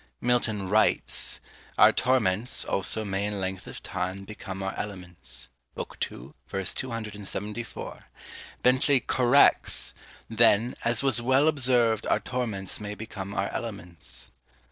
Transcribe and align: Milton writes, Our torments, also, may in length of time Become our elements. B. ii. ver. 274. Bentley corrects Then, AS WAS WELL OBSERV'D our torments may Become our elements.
Milton 0.19 0.67
writes, 0.67 1.39
Our 1.77 1.91
torments, 1.93 2.65
also, 2.65 3.05
may 3.05 3.23
in 3.27 3.39
length 3.39 3.67
of 3.67 3.83
time 3.83 4.25
Become 4.25 4.63
our 4.63 4.75
elements. 4.75 5.49
B. 5.75 5.83
ii. 6.11 6.31
ver. 6.47 6.63
274. 6.63 8.05
Bentley 8.63 8.99
corrects 8.99 9.93
Then, 10.27 10.73
AS 10.83 11.03
WAS 11.03 11.21
WELL 11.21 11.47
OBSERV'D 11.51 12.07
our 12.09 12.19
torments 12.19 12.79
may 12.81 12.95
Become 12.95 13.35
our 13.35 13.49
elements. 13.53 14.31